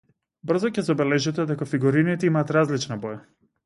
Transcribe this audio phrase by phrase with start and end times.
[0.51, 3.27] Брзо ќе забележите дека фигурините имаат различна боја.